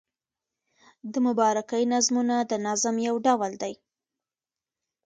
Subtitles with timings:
[1.11, 3.75] د مبارکۍ نظمونه د نظم یو ډول دﺉ.